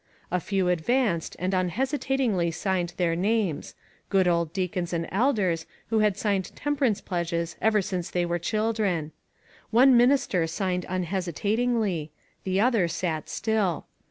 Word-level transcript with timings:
A 0.31 0.39
few 0.39 0.67
advanced, 0.67 1.35
and 1.37 1.53
un 1.53 1.69
hesitatingly 1.69 2.49
signed 2.49 2.95
their 2.97 3.15
names— 3.15 3.75
good 4.09 4.27
old 4.27 4.51
deacons 4.51 4.93
and 4.93 5.07
elders, 5.11 5.67
who 5.91 5.99
had 5.99 6.17
signed 6.17 6.55
temper 6.55 6.85
ance 6.85 7.01
pledges 7.01 7.55
ever 7.61 7.83
since 7.83 8.09
they 8.09 8.25
were 8.25 8.39
children. 8.39 9.11
One 9.69 9.95
minister 9.95 10.47
signed 10.47 10.87
unhesitatingly; 10.89 12.09
the 12.45 12.59
other 12.59 12.87
sat 12.87 13.29
still. 13.29 13.85